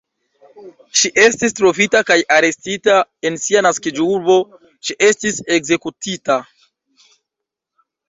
Ŝi 1.01 1.11
estis 1.23 1.53
trovita 1.59 2.01
kaj 2.07 2.17
arestita, 2.39 2.97
en 3.31 3.39
sia 3.45 3.65
naskiĝurbo 3.69 4.41
ŝi 4.89 5.01
estis 5.13 5.41
ekzekutita. 5.61 6.43